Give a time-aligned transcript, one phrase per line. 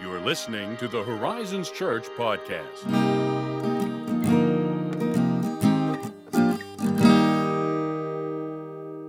[0.00, 2.82] You are listening to the Horizons Church podcast.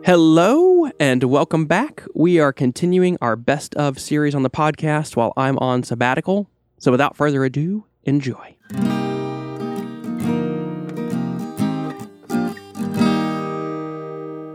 [0.06, 2.04] Hello and welcome back.
[2.14, 6.48] We are continuing our best of series on the podcast while I'm on sabbatical.
[6.78, 8.56] So without further ado, enjoy.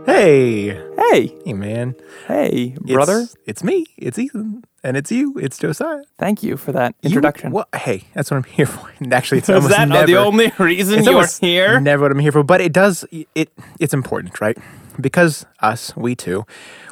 [0.05, 1.95] Hey, Hey, hey, man,
[2.27, 3.27] hey, brother.
[3.45, 3.85] It's, me.
[3.97, 5.37] It's Ethan, and it's you.
[5.37, 6.03] It's Josiah.
[6.17, 7.51] Thank you for that You- introduction.
[7.51, 8.89] well, hey, that's what I'm here for.
[8.99, 11.81] And Actually, it's Is almost that never, the only reason it's you're here?
[11.81, 13.03] Never what I'm here for, but it does.
[13.35, 14.57] It it's important, right?
[15.01, 16.45] Because us, we two,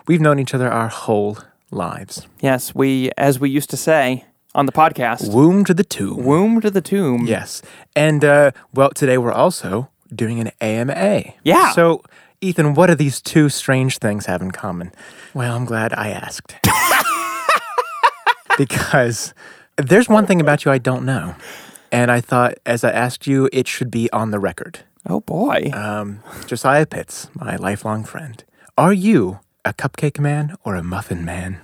[0.05, 1.37] we've known each other our whole
[1.71, 6.25] lives, Yes, we, as we used to say on the podcast, womb to the tomb.
[6.25, 7.25] womb to the tomb.
[7.25, 7.61] Yes,
[7.95, 11.23] and uh, well, today we're also doing an AMA.
[11.45, 11.71] Yeah.
[11.71, 12.03] So,
[12.41, 14.93] Ethan, what do these two strange things have in common?
[15.33, 16.55] Well, I'm glad I asked.
[18.57, 19.33] because
[19.75, 21.35] there's one thing about you I don't know.
[21.91, 24.79] And I thought, as I asked you, it should be on the record.
[25.07, 25.71] Oh boy.
[25.73, 28.41] Um, Josiah Pitts, my lifelong friend,
[28.77, 31.59] are you a cupcake man or a muffin man?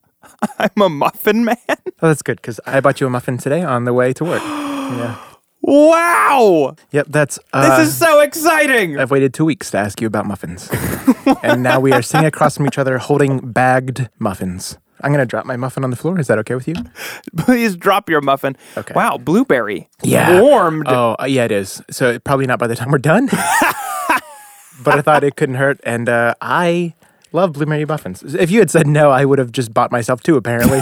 [0.58, 1.56] I'm a muffin man.
[1.68, 4.42] Oh, that's good because I bought you a muffin today on the way to work.
[4.42, 5.27] yeah.
[5.60, 6.76] Wow.
[6.92, 7.38] Yep, that's.
[7.52, 8.98] Uh, This is so exciting.
[8.98, 10.68] I've waited two weeks to ask you about muffins.
[11.42, 14.78] and now we are sitting across from each other holding bagged muffins.
[15.00, 16.18] I'm going to drop my muffin on the floor.
[16.18, 16.74] Is that okay with you?
[17.36, 18.56] Please drop your muffin.
[18.76, 18.94] Okay.
[18.94, 19.88] Wow, blueberry.
[20.02, 20.40] Yeah.
[20.40, 20.86] Warmed.
[20.88, 21.80] Oh, uh, yeah, it is.
[21.90, 23.26] So probably not by the time we're done.
[24.82, 25.78] but I thought it couldn't hurt.
[25.84, 26.94] And uh, I
[27.32, 28.22] love blueberry muffins.
[28.34, 30.80] If you had said no, I would have just bought myself two, apparently.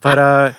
[0.00, 0.52] but uh,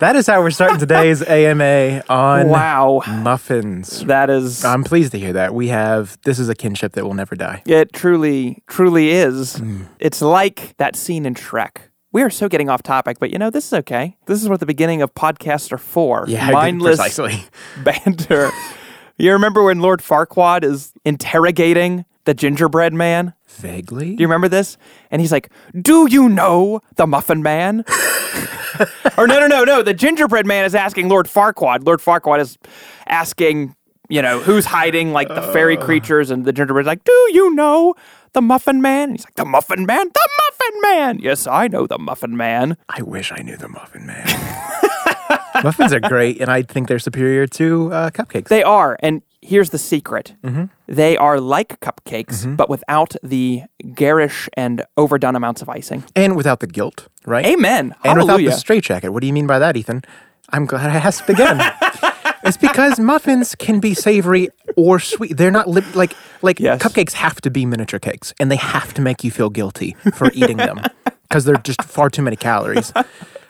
[0.00, 3.02] that is how we're starting today's AMA on wow.
[3.06, 4.04] muffins.
[4.04, 4.64] That is.
[4.64, 5.54] I'm pleased to hear that.
[5.54, 7.62] We have, this is a kinship that will never die.
[7.66, 9.56] It truly, truly is.
[9.56, 9.86] Mm.
[9.98, 11.76] It's like that scene in Shrek.
[12.12, 14.16] We are so getting off topic, but you know, this is okay.
[14.26, 16.24] This is what the beginning of podcasts are for.
[16.28, 17.44] Yeah, Mindless precisely.
[17.84, 18.50] banter.
[19.18, 23.34] you remember when Lord Farquaad is interrogating the gingerbread man?
[23.48, 24.16] Vaguely.
[24.16, 24.76] Do you remember this?
[25.10, 27.84] And he's like, Do you know the Muffin Man?
[29.18, 29.82] or no, no, no, no.
[29.82, 31.86] The gingerbread man is asking Lord Farquaad.
[31.86, 32.58] Lord Farquaad is
[33.06, 33.74] asking,
[34.08, 37.94] you know, who's hiding like the fairy creatures, and the gingerbread's like, Do you know
[38.32, 39.10] the Muffin Man?
[39.10, 40.08] And he's like, The Muffin Man?
[40.08, 41.18] The Muffin Man!
[41.20, 42.76] Yes, I know the Muffin Man.
[42.88, 44.26] I wish I knew the Muffin Man.
[45.62, 48.48] Muffins are great, and I think they're superior to uh, cupcakes.
[48.48, 50.34] They are, and here's the secret.
[50.42, 50.64] Mm-hmm.
[50.88, 52.56] They are like cupcakes, mm-hmm.
[52.56, 53.62] but without the
[53.94, 56.04] garish and overdone amounts of icing.
[56.16, 57.44] and without the guilt, right?
[57.46, 57.94] Amen.
[58.04, 59.12] And without the straitjacket.
[59.12, 60.02] What do you mean by that, Ethan?
[60.50, 61.60] I'm glad I asked again.
[62.44, 65.36] it's because muffins can be savory or sweet.
[65.36, 66.82] They're not li- like like Yes.
[66.82, 70.30] cupcakes have to be miniature cakes, and they have to make you feel guilty for
[70.34, 70.80] eating them
[71.28, 72.92] because they're just far too many calories.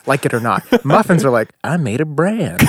[0.07, 2.61] Like it or not, muffins are like I made a brand.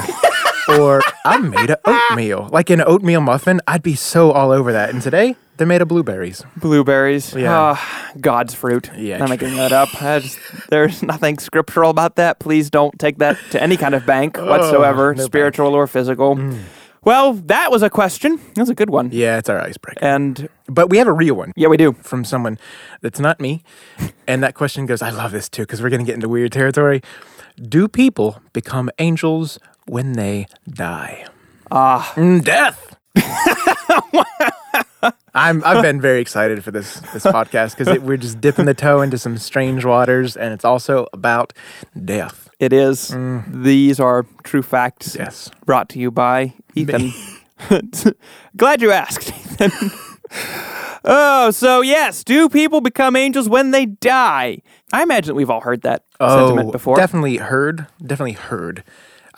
[0.67, 2.49] or I made a oatmeal.
[2.51, 4.89] Like an oatmeal muffin, I'd be so all over that.
[4.89, 6.43] And today, they're made of blueberries.
[6.57, 7.33] Blueberries.
[7.33, 7.75] Yeah.
[7.77, 8.89] Ah, God's fruit.
[8.97, 9.89] Yeah, I'm making that up.
[9.89, 10.37] Just,
[10.69, 12.39] there's nothing scriptural about that.
[12.39, 16.37] Please don't take that to any kind of bank whatsoever, Oh, no spiritual or physical.
[17.03, 18.37] Well, that was a question.
[18.55, 19.09] That was a good one.
[19.13, 20.03] Yeah, it's our icebreaker.
[20.03, 21.53] And But we have a real one.
[21.55, 21.93] yeah, we do.
[21.93, 22.57] from someone
[23.01, 23.63] that's not me.
[24.27, 26.51] And that question goes, I love this too, because we're going to get into weird
[26.51, 27.01] territory.
[27.61, 31.25] Do people become angels when they die?
[31.71, 32.95] Ah, Mm, death.
[35.35, 39.01] I'm, I've been very excited for this this podcast because we're just dipping the toe
[39.01, 41.53] into some strange waters, and it's also about
[42.05, 42.49] death.
[42.59, 43.15] it is.
[43.47, 45.15] These are true facts.
[45.15, 45.19] Mm.
[45.19, 45.51] Yes.
[45.65, 47.11] Brought to you by Ethan.
[48.57, 49.91] Glad you asked, Ethan.
[51.05, 54.59] oh, so yes, do people become angels when they die?
[54.93, 56.95] I imagine we've all heard that sentiment before.
[56.95, 57.87] Oh, definitely heard.
[58.01, 58.83] Definitely heard.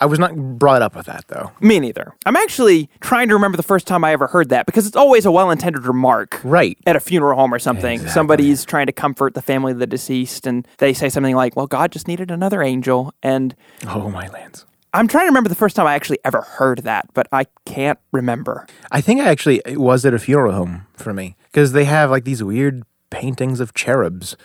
[0.00, 1.50] I was not brought up with that though.
[1.60, 2.14] Me neither.
[2.24, 5.26] I'm actually trying to remember the first time I ever heard that because it's always
[5.26, 6.40] a well intended remark.
[6.44, 6.78] Right.
[6.86, 7.92] At a funeral home or something.
[7.94, 8.12] Exactly.
[8.12, 11.66] Somebody's trying to comfort the family of the deceased and they say something like, Well,
[11.66, 13.12] God just needed another angel.
[13.22, 13.54] And
[13.86, 14.64] Oh my lands.
[14.94, 17.98] I'm trying to remember the first time I actually ever heard that, but I can't
[18.10, 18.66] remember.
[18.90, 22.10] I think I actually it was at a funeral home for me because they have
[22.10, 24.36] like these weird paintings of cherubs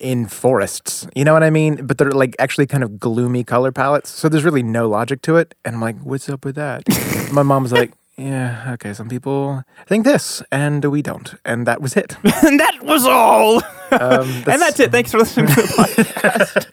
[0.00, 1.06] in forests.
[1.14, 1.86] You know what I mean?
[1.86, 4.10] But they're like actually kind of gloomy color palettes.
[4.10, 5.54] So there's really no logic to it.
[5.64, 6.82] And I'm like, what's up with that?
[7.32, 11.34] My mom's like, yeah, okay, some people think this and we don't.
[11.44, 12.16] And that was it.
[12.44, 13.62] and that was all.
[13.90, 14.90] Um, and that's it.
[14.90, 16.66] Thanks for listening to the podcast.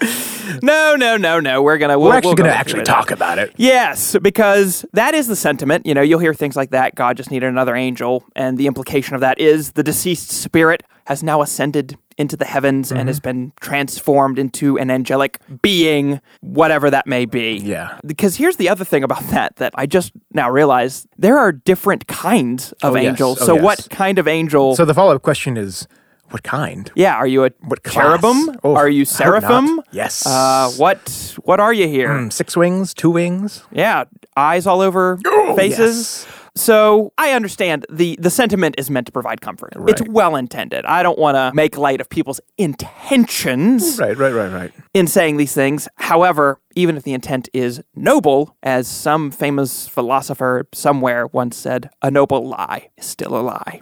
[0.62, 1.62] No, no, no, no.
[1.62, 1.98] We're gonna.
[1.98, 3.54] We'll, We're actually we'll going to into actually talk about it.
[3.56, 5.86] Yes, because that is the sentiment.
[5.86, 6.94] You know, you'll hear things like that.
[6.94, 11.22] God just needed another angel, and the implication of that is the deceased spirit has
[11.22, 17.06] now ascended into the heavens and has been transformed into an angelic being, whatever that
[17.06, 17.54] may be.
[17.56, 17.98] Yeah.
[18.06, 22.06] Because here's the other thing about that that I just now realized there are different
[22.06, 23.06] kinds of Oh, yes.
[23.10, 23.40] angels.
[23.42, 23.64] Oh, so, yes.
[23.64, 24.76] what kind of angel?
[24.76, 25.88] So the follow up question is
[26.30, 26.92] what kind?
[26.94, 27.94] yeah, are you a What class?
[28.20, 28.56] cherubim?
[28.62, 29.42] Oh, are you I hope not.
[29.42, 29.80] seraphim?
[29.90, 30.24] Yes.
[30.26, 32.12] Uh, what What are you here?
[32.16, 33.64] Hmm, six wings, two wings?
[33.72, 34.04] Yeah,
[34.36, 35.16] eyes all over
[35.56, 36.26] faces.
[36.28, 36.36] yes.
[36.56, 39.72] So I understand the the sentiment is meant to provide comfort.
[39.86, 40.84] It's well intended.
[40.84, 44.72] I don't want to make light of people's intentions Right, right, right, right.
[44.94, 45.88] in saying these things.
[45.96, 52.10] However, even if the intent is noble, as some famous philosopher somewhere once said, a
[52.10, 53.80] noble lie is still a lie.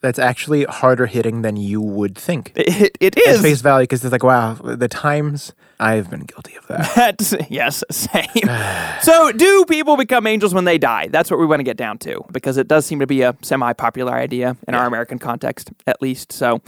[0.00, 2.52] That's actually harder hitting than you would think.
[2.56, 6.66] It, it At face value, because it's like, wow, the times I've been guilty of
[6.68, 6.92] that.
[6.96, 8.26] That's, yes, same.
[9.02, 11.08] so, do people become angels when they die?
[11.08, 13.36] That's what we want to get down to because it does seem to be a
[13.42, 16.32] semi popular idea in our American context, at least.
[16.32, 16.62] So,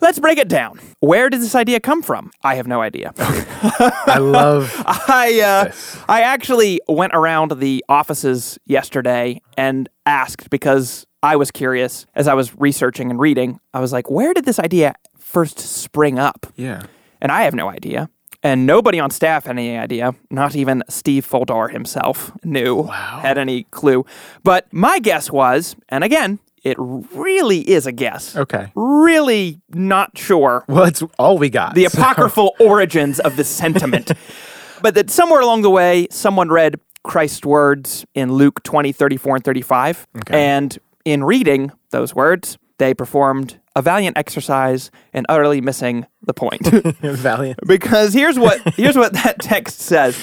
[0.00, 0.80] let's break it down.
[1.00, 2.30] Where did this idea come from?
[2.42, 3.12] I have no idea.
[3.16, 4.72] I love.
[4.86, 5.98] I uh, This.
[6.08, 12.34] I actually went around the offices yesterday and asked because I was curious as I
[12.34, 13.58] was researching and reading.
[13.74, 16.46] I was like, where did this idea first spring up?
[16.56, 16.84] Yeah.
[17.20, 18.08] And I have no idea.
[18.42, 20.14] And nobody on staff had any idea.
[20.30, 23.18] Not even Steve Foldar himself knew, wow.
[23.20, 24.04] had any clue.
[24.44, 28.34] But my guess was, and again, it really is a guess.
[28.36, 28.72] Okay.
[28.74, 31.74] Really not sure Well, it's all we got.
[31.74, 34.10] the so- apocryphal origins of this sentiment.
[34.82, 39.44] but that somewhere along the way, someone read Christ's words in Luke 20, 34, and
[39.44, 40.06] 35.
[40.18, 40.44] Okay.
[40.44, 46.66] And in reading those words, they performed a valiant exercise in utterly missing the point.
[47.00, 47.60] Valiant.
[47.66, 50.18] because here's what here's what that text says.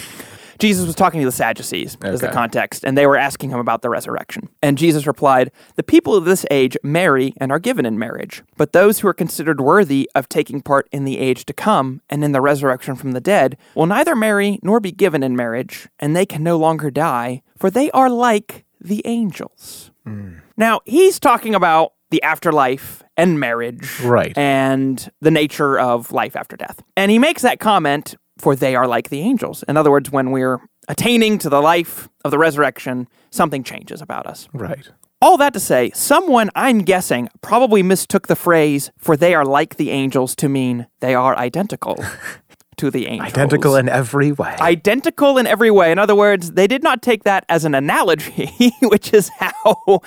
[0.63, 3.81] Jesus was talking to the Sadducees, is the context, and they were asking him about
[3.81, 4.47] the resurrection.
[4.61, 8.71] And Jesus replied, The people of this age marry and are given in marriage, but
[8.71, 12.31] those who are considered worthy of taking part in the age to come and in
[12.31, 16.25] the resurrection from the dead will neither marry nor be given in marriage, and they
[16.25, 19.91] can no longer die, for they are like the angels.
[20.05, 20.35] Hmm.
[20.55, 24.37] Now, he's talking about the afterlife and marriage Right.
[24.37, 26.81] and the nature of life after death.
[26.95, 29.63] And he makes that comment for they are like the angels.
[29.69, 30.59] In other words, when we're
[30.89, 34.49] attaining to the life of the resurrection, something changes about us.
[34.51, 34.89] Right.
[35.21, 39.77] All that to say, someone, I'm guessing, probably mistook the phrase for they are like
[39.77, 42.03] the angels to mean they are identical
[42.77, 43.29] to the angels.
[43.31, 44.55] Identical in every way.
[44.59, 45.91] Identical in every way.
[45.91, 50.01] In other words, they did not take that as an analogy, which is how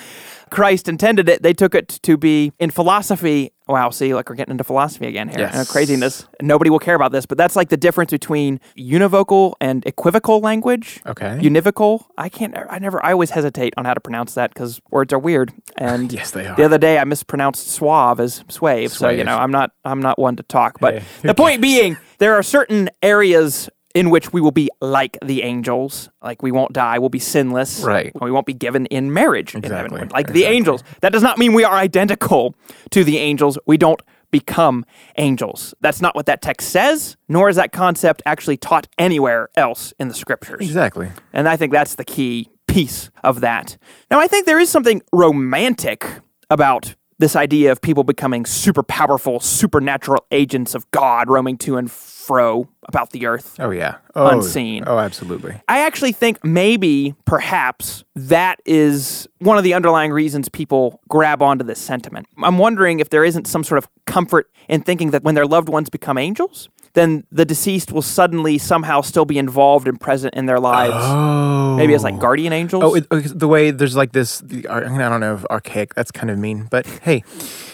[0.51, 1.43] Christ intended it.
[1.43, 3.53] They took it to be in philosophy.
[3.69, 5.41] Wow, see, like we're getting into philosophy again here.
[5.41, 5.69] Yes.
[5.71, 6.25] Craziness.
[6.41, 11.01] Nobody will care about this, but that's like the difference between univocal and equivocal language.
[11.05, 11.39] Okay.
[11.43, 12.05] Univocal.
[12.17, 15.19] I can't, I never, I always hesitate on how to pronounce that because words are
[15.19, 15.53] weird.
[15.77, 16.55] And Yes, they are.
[16.55, 18.93] The other day I mispronounced suave as swave.
[18.93, 20.79] So, you know, I'm not, I'm not one to talk.
[20.79, 25.17] But Hey, the point being, there are certain areas in which we will be like
[25.25, 26.11] the angels.
[26.23, 27.81] Like we won't die, we'll be sinless.
[27.81, 28.13] Right.
[28.21, 29.87] We won't be given in marriage in heaven.
[29.87, 30.09] Exactly.
[30.13, 30.85] Like the angels.
[31.01, 32.55] That does not mean we are identical
[32.91, 33.59] to the angels.
[33.67, 34.85] We don't become
[35.17, 35.75] angels.
[35.81, 40.09] That's not what that text says, nor is that concept actually taught anywhere else in
[40.09, 40.61] the scriptures.
[40.61, 41.11] exactly.
[41.33, 43.79] And I think that's the key piece of that.
[44.11, 46.07] Now, I think there is something romantic
[46.51, 51.91] about this idea of people becoming super powerful, supernatural agents of God roaming to and
[52.27, 53.57] fro about the earth.
[53.59, 53.97] Oh yeah.
[54.15, 54.85] Oh, Unseen.
[54.87, 55.61] Oh, absolutely.
[55.69, 61.65] I actually think maybe, perhaps, that is one of the underlying reasons people grab onto
[61.65, 62.27] this sentiment.
[62.43, 65.69] I'm wondering if there isn't some sort of comfort in thinking that when their loved
[65.69, 70.47] ones become angels, then the deceased will suddenly somehow still be involved and present in
[70.47, 70.95] their lives.
[70.97, 71.77] Oh.
[71.77, 72.83] Maybe as like guardian angels.
[72.83, 73.07] Oh, it,
[73.39, 76.69] the way there's like this, the, I don't know if archaic, that's kind of mean,
[76.71, 77.23] but hey,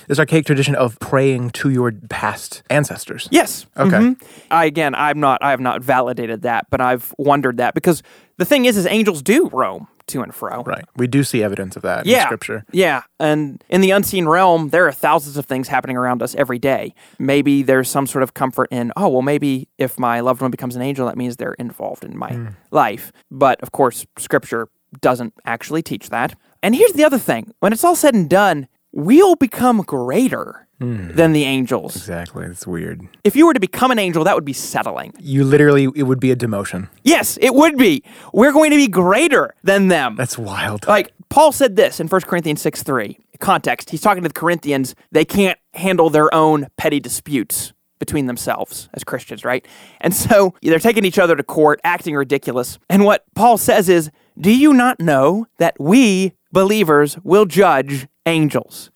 [0.08, 3.28] this archaic tradition of praying to your past ancestors.
[3.30, 3.66] yes.
[3.76, 3.96] Okay.
[3.98, 4.22] Mhm.
[4.50, 5.42] I again, I'm not.
[5.42, 8.02] I have not validated that, but I've wondered that because
[8.38, 10.64] the thing is, is angels do roam to and fro.
[10.64, 10.84] Right.
[10.96, 12.64] We do see evidence of that in scripture.
[12.72, 13.02] Yeah.
[13.20, 16.92] And in the unseen realm, there are thousands of things happening around us every day.
[17.20, 20.74] Maybe there's some sort of comfort in, oh, well, maybe if my loved one becomes
[20.74, 23.12] an angel, that means they're involved in my life.
[23.30, 24.68] But of course, scripture
[25.00, 26.34] doesn't actually teach that.
[26.64, 31.12] And here's the other thing when it's all said and done, we'll become greater hmm.
[31.12, 31.96] than the angels.
[31.96, 32.46] Exactly.
[32.46, 33.06] It's weird.
[33.24, 35.14] If you were to become an angel, that would be settling.
[35.18, 36.88] You literally, it would be a demotion.
[37.02, 38.04] Yes, it would be.
[38.32, 40.16] We're going to be greater than them.
[40.16, 40.86] That's wild.
[40.86, 43.18] Like Paul said this in 1 Corinthians 6 3.
[43.40, 44.94] Context, he's talking to the Corinthians.
[45.10, 49.66] They can't handle their own petty disputes between themselves as Christians, right?
[50.00, 52.78] And so they're taking each other to court, acting ridiculous.
[52.90, 58.90] And what Paul says is, Do you not know that we believers will judge angels?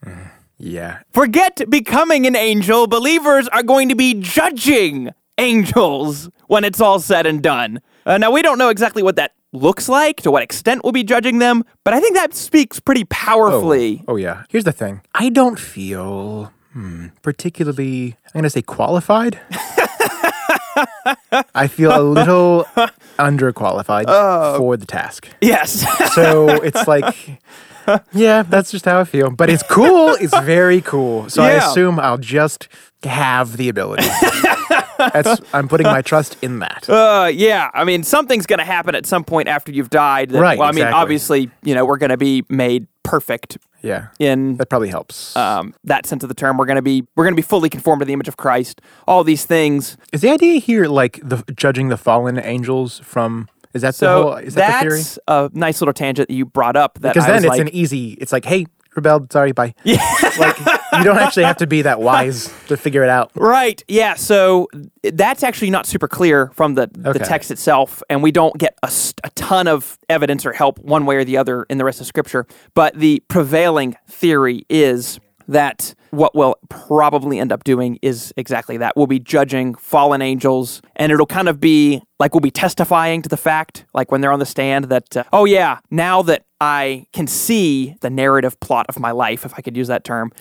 [0.59, 1.00] Yeah.
[1.12, 2.87] Forget becoming an angel.
[2.87, 7.80] Believers are going to be judging angels when it's all said and done.
[8.06, 11.04] Uh, now, we don't know exactly what that looks like, to what extent we'll be
[11.04, 14.02] judging them, but I think that speaks pretty powerfully.
[14.06, 14.45] Oh yeah.
[14.50, 15.00] Here's the thing.
[15.14, 18.16] I don't feel hmm, particularly.
[18.35, 19.40] I'm gonna say qualified.
[21.54, 22.64] I feel a little
[23.18, 24.59] underqualified Oh.
[24.59, 25.28] for the task.
[25.40, 25.85] Yes.
[26.14, 27.40] So it's like,
[28.12, 29.31] yeah, that's just how I feel.
[29.31, 30.14] But it's cool.
[30.21, 31.28] It's very cool.
[31.28, 32.69] So I assume I'll just
[33.02, 34.07] have the ability.
[34.99, 36.88] That's I'm putting my trust in that.
[36.88, 40.31] Uh, yeah, I mean, something's going to happen at some point after you've died.
[40.31, 44.09] That, Right, Well, I mean, obviously, you know, we're going to be made perfect Yeah.
[44.19, 45.37] in That probably helps.
[45.37, 46.57] um, that sense of the term.
[46.57, 48.81] We're going to be we're going to be fully conformed to the image of Christ.
[49.07, 49.97] All these things.
[50.12, 53.49] is the idea here like the judging the fallen angels from?
[53.76, 54.35] Is that the So whole?
[54.37, 55.02] Is that the theory?
[55.02, 56.99] that's a nice little tangent that you brought up.
[57.00, 58.12] That Because I then was it's like, an easy.
[58.21, 58.66] It's like, hey,
[58.97, 59.33] rebelled.
[59.33, 59.75] Sorry, bye.
[59.85, 59.99] Yeah.
[60.38, 63.30] like you don't actually have to be that wise to figure it out.
[63.35, 63.83] Right.
[63.88, 64.14] Yeah.
[64.14, 64.68] So
[65.02, 68.90] that's actually not super clear from the, the text itself, and we don't get a,
[69.25, 72.06] a ton of evidence or help one way or the other in the rest of
[72.06, 72.47] Scripture.
[72.75, 78.96] But the prevailing theory is that what we'll probably end up doing is exactly that.
[78.96, 83.28] We'll be judging fallen angels, and it'll kind of be like we'll be testifying to
[83.28, 87.06] the fact, like when they're on the stand, that, uh, oh, yeah, now that I
[87.12, 90.32] can see the narrative plot of my life, if I could use that term,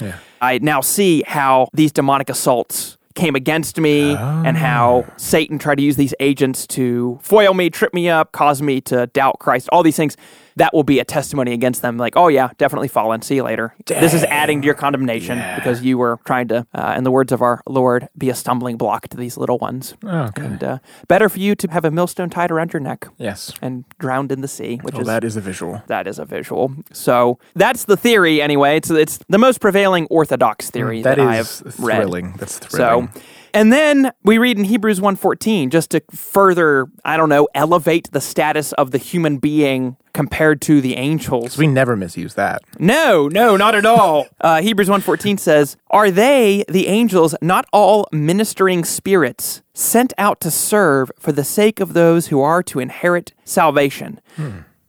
[0.42, 5.82] I now see how these demonic assaults came against me and how Satan tried to
[5.84, 9.84] use these agents to foil me, trip me up, cause me to doubt Christ, all
[9.84, 10.18] these things.
[10.58, 11.98] That will be a testimony against them.
[11.98, 13.22] Like, oh, yeah, definitely fallen.
[13.22, 13.76] See you later.
[13.88, 17.34] This is adding to your condemnation because you were trying to, uh, in the words
[17.34, 19.96] of our Lord, be a stumbling block to these little ones.
[20.04, 20.46] Okay.
[20.46, 20.78] And uh,
[21.10, 23.52] better for you to have a millstone tied around your neck Yes.
[23.62, 25.84] and drowned in the sea, which Well, is that is a visual.
[25.88, 26.74] that is a visual.
[26.94, 28.78] So that's the theory, anyway.
[28.78, 31.98] It's it's the most prevailing orthodox theory that, Mm, That I have read.
[31.98, 32.34] thrilling.
[32.38, 33.10] That's thrilling.
[33.14, 33.22] So,
[33.56, 38.22] and then we read in Hebrews 1:14 just to further, I don't know, elevate the
[38.22, 41.58] status of the human being compared to the angels.
[41.58, 42.62] we never misuse that.
[42.80, 44.28] No, no, not at all.
[44.42, 50.52] uh, Hebrews 1:14 says, "Are they the angels not all ministering spirits sent out to
[50.52, 54.20] serve for the sake of those who are to inherit salvation?"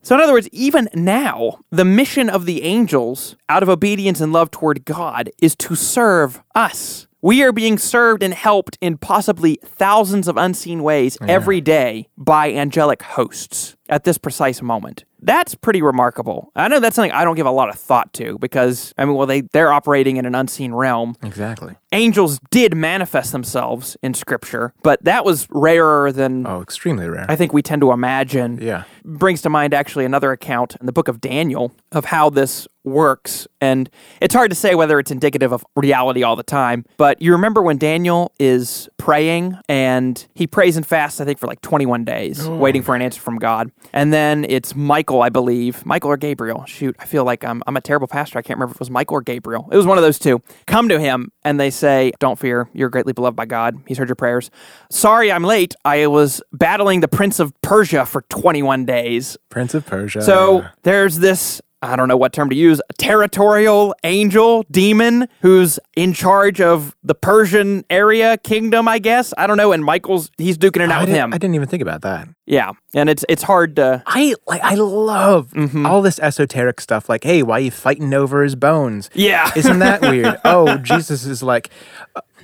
[0.02, 4.32] So, in other words, even now, the mission of the angels, out of obedience and
[4.32, 7.05] love toward God, is to serve us.
[7.26, 12.52] We are being served and helped in possibly thousands of unseen ways every day by
[12.52, 15.04] angelic hosts at this precise moment.
[15.22, 16.52] That's pretty remarkable.
[16.54, 19.14] I know that's something I don't give a lot of thought to because I mean,
[19.14, 21.16] well, they they're operating in an unseen realm.
[21.22, 21.74] Exactly.
[21.92, 27.26] Angels did manifest themselves in Scripture, but that was rarer than Oh, extremely rare.
[27.28, 28.84] I think we tend to imagine yeah.
[29.04, 33.48] brings to mind actually another account in the book of Daniel of how this works.
[33.60, 33.90] And
[34.20, 36.84] it's hard to say whether it's indicative of reality all the time.
[36.96, 41.48] But you remember when Daniel is praying and he prays and fasts, I think, for
[41.48, 42.56] like 21 days, oh.
[42.56, 43.72] waiting for an answer from God.
[43.92, 46.64] And then it's Michael, I believe, Michael or Gabriel.
[46.66, 48.38] Shoot, I feel like I'm, I'm a terrible pastor.
[48.38, 49.68] I can't remember if it was Michael or Gabriel.
[49.72, 50.42] It was one of those two.
[50.66, 52.68] Come to him and they say, Don't fear.
[52.72, 53.80] You're greatly beloved by God.
[53.86, 54.50] He's heard your prayers.
[54.90, 55.74] Sorry, I'm late.
[55.84, 59.36] I was battling the Prince of Persia for 21 days.
[59.48, 60.22] Prince of Persia.
[60.22, 61.60] So there's this.
[61.86, 67.14] I don't know what term to use, territorial angel, demon, who's in charge of the
[67.14, 69.32] Persian area, kingdom, I guess.
[69.38, 69.72] I don't know.
[69.72, 71.32] And Michael's, he's duking it out I with him.
[71.32, 72.28] I didn't even think about that.
[72.46, 72.72] yeah.
[72.94, 74.02] And it's it's hard to.
[74.06, 74.62] I like.
[74.62, 75.84] I love Mm-hmm.
[75.86, 77.08] all this esoteric stuff.
[77.08, 79.10] Like, hey, why are you fighting over his bones?
[79.14, 79.50] Yeah.
[79.54, 80.36] Isn't that weird?
[80.44, 81.70] Oh, Jesus is like.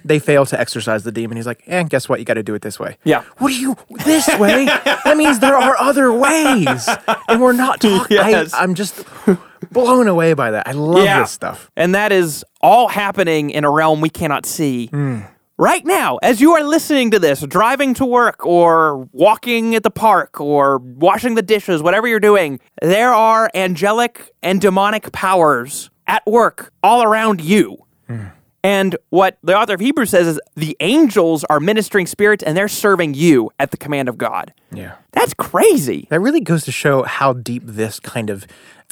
[0.04, 1.36] They fail to exorcise the demon.
[1.36, 2.18] He's like, eh, guess what?
[2.18, 2.96] You got to do it this way.
[3.04, 3.22] Yeah.
[3.38, 4.64] What do you this way?
[4.66, 6.88] that means there are other ways,
[7.28, 8.16] and we're not talking.
[8.16, 8.52] Yes.
[8.54, 9.04] I'm just
[9.70, 10.66] blown away by that.
[10.66, 11.20] I love Yeah.
[11.20, 11.70] this stuff.
[11.76, 14.86] And that is all happening in a realm we cannot see.
[14.88, 15.20] Hmm.
[15.58, 19.90] Right now, as you are listening to this, driving to work or walking at the
[19.90, 26.26] park or washing the dishes, whatever you're doing, there are angelic and demonic powers at
[26.26, 27.76] work all around you.
[28.08, 28.24] Hmm.
[28.64, 32.68] And what the author of Hebrews says is the angels are ministering spirits and they're
[32.68, 34.52] serving you at the command of God.
[34.72, 34.94] Yeah.
[35.12, 36.06] That's crazy.
[36.10, 38.46] That really goes to show how deep this kind of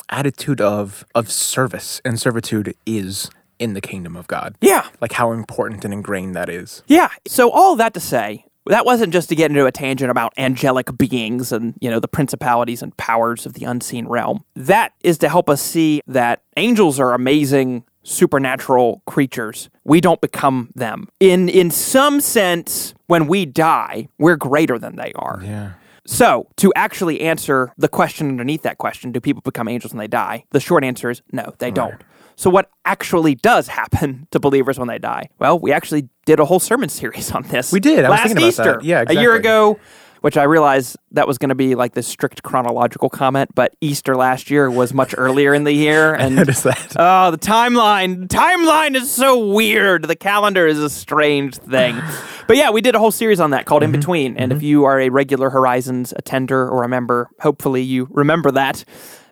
[0.09, 4.57] attitude of of service and servitude is in the kingdom of God.
[4.61, 4.89] Yeah.
[5.01, 6.83] Like how important and ingrained that is.
[6.89, 7.11] Yeah.
[7.29, 10.97] So all that to say, that wasn't just to get into a tangent about angelic
[10.97, 14.45] beings and, you know, the principalities and powers of the unseen realm.
[14.55, 19.71] That is to help us see that angels are amazing supernatural creatures.
[19.85, 21.09] We don't become them.
[21.19, 25.41] In in some sense, when we die, we're greater than they are.
[25.45, 25.73] Yeah.
[26.07, 30.09] So, to actually answer the question underneath that question, do people become angels when they
[30.09, 30.45] die?
[30.51, 32.03] The short answer is no, they don't.
[32.37, 35.29] So, what actually does happen to believers when they die?
[35.39, 37.71] Well, we actually did a whole sermon series on this.
[37.71, 38.05] We did.
[38.05, 38.85] I was last thinking about Easter, that.
[38.85, 39.79] Yeah, a year ago.
[40.21, 44.15] Which I realized that was going to be like this strict chronological comment, but Easter
[44.15, 46.95] last year was much earlier in the year, and noticed that.
[46.97, 48.29] Oh, the timeline.
[48.29, 50.05] Timeline is so weird.
[50.05, 51.99] The calendar is a strange thing.
[52.47, 53.95] but yeah, we did a whole series on that called Mm-hmm.
[53.95, 54.37] In Between.
[54.37, 58.85] And if you are a regular Horizons attender or a member, hopefully you remember that.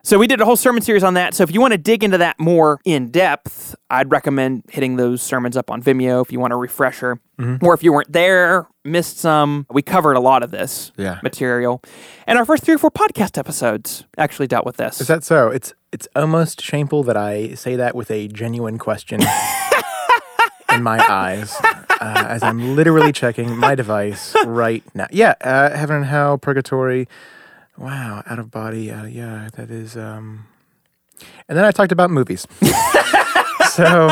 [0.03, 1.35] So we did a whole sermon series on that.
[1.35, 5.21] So if you want to dig into that more in depth, I'd recommend hitting those
[5.21, 7.21] sermons up on Vimeo if you want a refresher.
[7.39, 7.65] Mm-hmm.
[7.65, 11.19] Or if you weren't there, missed some, we covered a lot of this Yeah.
[11.23, 11.83] material.
[12.27, 15.01] And our first three or four podcast episodes actually dealt with this.
[15.01, 15.49] Is that so?
[15.49, 19.21] It's it's almost shameful that I say that with a genuine question
[20.73, 25.07] in my eyes, uh, as I'm literally checking my device right now.
[25.11, 27.09] Yeah, uh, heaven and hell, purgatory.
[27.79, 28.91] Wow, out of body.
[28.91, 29.97] Uh, yeah, that is.
[29.97, 30.47] Um...
[31.49, 32.47] And then I talked about movies.
[33.71, 34.09] so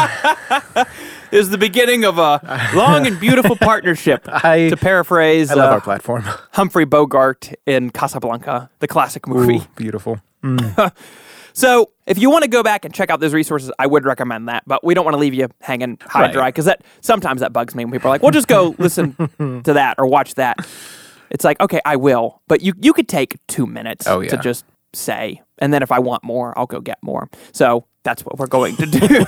[1.32, 2.40] is the beginning of a
[2.74, 4.22] long and beautiful partnership.
[4.28, 6.22] I to paraphrase I love uh, our platform.
[6.52, 9.56] Humphrey Bogart in Casablanca, the classic movie.
[9.56, 10.20] Ooh, beautiful.
[11.52, 14.48] So, if you want to go back and check out those resources, I would recommend
[14.48, 14.64] that.
[14.66, 17.54] But we don't want to leave you hanging high and dry because that sometimes that
[17.54, 20.58] bugs me when people are like, "Well, just go listen to that or watch that."
[21.30, 24.64] It's like, okay, I will, but you you could take two minutes Oh, to just
[24.92, 27.28] say, and then if I want more, I'll go get more.
[27.52, 29.24] So that's what we're going to do.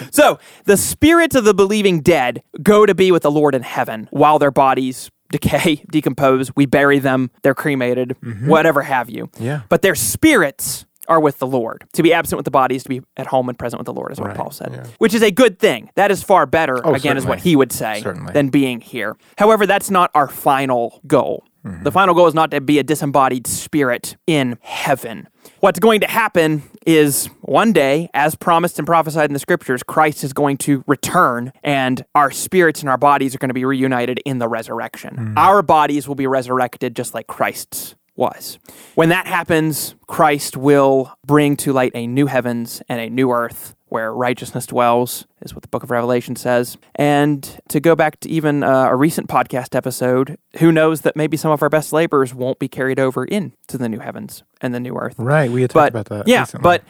[0.10, 4.08] so the spirits of the believing dead go to be with the Lord in heaven
[4.10, 6.54] while their bodies decay, decompose.
[6.54, 8.48] We bury them, they're cremated, mm-hmm.
[8.48, 9.30] whatever have you.
[9.38, 9.62] Yeah.
[9.68, 11.84] But their spirits are with the Lord.
[11.94, 13.92] To be absent with the body is to be at home and present with the
[13.92, 14.70] Lord, is what Right, Paul said.
[14.72, 14.86] yeah.
[14.98, 15.90] Which is a good thing.
[15.96, 18.32] That is far better, Oh, again, is what he would say, Certainly.
[18.32, 19.16] than being here.
[19.38, 21.44] However, that's not our final goal.
[21.66, 21.84] Mm-hmm.
[21.84, 25.28] The final goal is not to be a disembodied spirit in heaven.
[25.60, 30.24] What's going to happen is one day, as promised and prophesied in the scriptures, Christ
[30.24, 34.20] is going to return and our spirits and our bodies are going to be reunited
[34.24, 35.14] in the resurrection.
[35.16, 35.34] Mm.
[35.36, 38.58] Our bodies will be resurrected just like Christ's was.
[38.94, 43.74] When that happens, Christ will bring to light a new heavens and a new earth
[43.88, 46.78] where righteousness dwells, is what the book of Revelation says.
[46.94, 51.36] And to go back to even uh, a recent podcast episode, who knows that maybe
[51.36, 54.80] some of our best labors won't be carried over into the new heavens and the
[54.80, 55.16] new earth.
[55.18, 56.28] Right, we had but talked about that.
[56.28, 56.62] yeah, recently.
[56.62, 56.82] but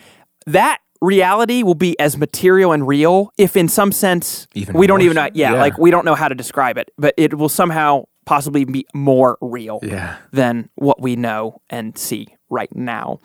[0.47, 5.01] that reality will be as material and real if in some sense Even we don't
[5.03, 5.61] even know yeah, Yeah.
[5.61, 9.37] like we don't know how to describe it but it will somehow possibly be more
[9.41, 10.17] real Yeah.
[10.33, 13.19] than what we know and see right now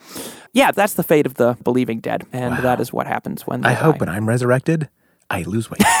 [0.54, 3.72] yeah that's the fate of the believing dead and that is what happens when I
[3.74, 4.88] hope when I'm resurrected,
[5.30, 5.82] I lose weight.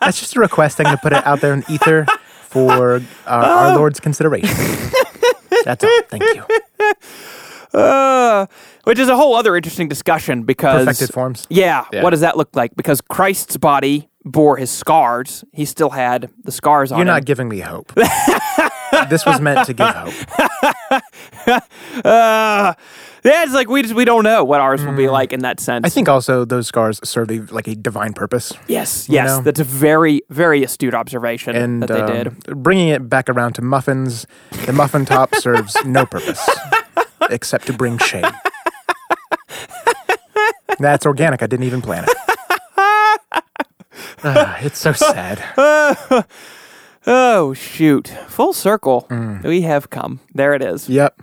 [0.00, 0.80] That's just a request.
[0.80, 2.06] I'm going to put it out there in ether
[2.42, 4.48] for uh, our Lord's consideration.
[5.64, 6.02] That's all.
[6.08, 6.42] Thank you.
[7.78, 8.46] Uh,
[8.84, 11.46] which is a whole other interesting discussion because Perfected forms.
[11.50, 12.02] Yeah, Yeah.
[12.02, 12.74] what does that look like?
[12.76, 15.44] Because Christ's body bore his scars.
[15.52, 17.14] He still had the scars on You're him.
[17.14, 17.92] not giving me hope.
[19.08, 21.60] this was meant to give hope.
[22.04, 22.74] Uh,
[23.24, 25.60] yeah, it's like we just we don't know what ours will be like in that
[25.60, 25.84] sense.
[25.84, 25.86] Mm.
[25.86, 28.52] I think also those scars serve a, like a divine purpose.
[28.66, 29.42] yes, yes, know?
[29.42, 32.62] that's a very very astute observation And that they um, did.
[32.62, 34.26] bringing it back around to muffins,
[34.66, 36.48] the muffin top serves no purpose
[37.30, 38.24] except to bring shame.
[40.78, 41.42] That's organic.
[41.42, 42.16] I didn't even plan it.
[44.22, 45.42] Ah, it's so sad.
[47.06, 48.08] Oh shoot!
[48.28, 49.06] Full circle.
[49.08, 49.42] Mm.
[49.42, 50.20] We have come.
[50.34, 50.86] There it is.
[50.86, 51.18] Yep.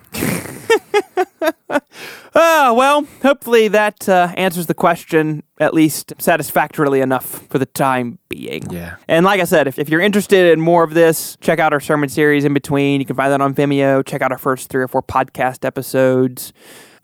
[2.34, 8.20] Oh, well, hopefully that uh, answers the question at least satisfactorily enough for the time
[8.30, 8.70] being.
[8.70, 8.98] Yeah.
[9.08, 11.80] And like I said, if, if you're interested in more of this, check out our
[11.80, 13.02] sermon series in between.
[13.02, 14.06] You can find that on Vimeo.
[14.06, 16.54] Check out our first three or four podcast episodes.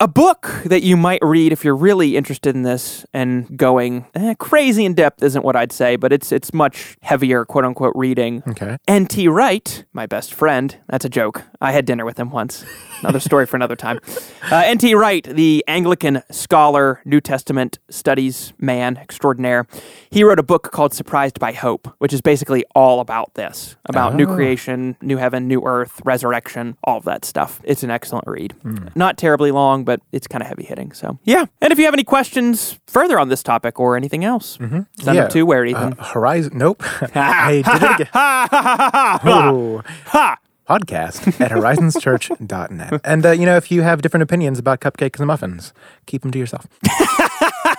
[0.00, 4.34] A book that you might read if you're really interested in this and going eh,
[4.38, 8.42] crazy in depth isn't what I'd say, but it's it's much heavier, quote unquote, reading.
[8.48, 8.76] Okay.
[8.88, 9.28] N.T.
[9.28, 11.44] Wright, my best friend, that's a joke.
[11.60, 12.64] I had dinner with him once.
[13.00, 14.00] Another story for another time.
[14.50, 14.94] Uh, N.T.
[14.94, 19.66] Wright, the Anglican scholar, New Testament studies man extraordinaire,
[20.10, 24.14] he wrote a book called Surprised by Hope, which is basically all about this about
[24.14, 27.60] new creation, new heaven, new earth, resurrection, all of that stuff.
[27.64, 28.54] It's an excellent read.
[28.94, 30.92] Not terribly long, but it's kind of heavy hitting.
[30.92, 31.46] So, yeah.
[31.60, 35.30] And if you have any questions further on this topic or anything else, send them
[35.30, 35.94] to where, Ethan?
[35.98, 36.58] Uh, Horizon.
[36.58, 36.82] Nope.
[37.14, 38.08] I did it again.
[39.24, 39.82] Oh.
[40.68, 43.00] Podcast at horizonschurch.net.
[43.04, 45.74] And, uh, you know, if you have different opinions about cupcakes and muffins,
[46.06, 46.66] keep them to yourself.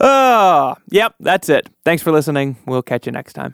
[0.00, 1.68] oh, yep, that's it.
[1.84, 2.56] Thanks for listening.
[2.66, 3.52] We'll catch you next time.